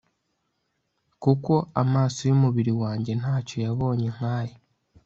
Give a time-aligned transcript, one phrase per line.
[1.23, 4.55] kuko amaso yumubiri wanjye ntacyo yabonye nkaya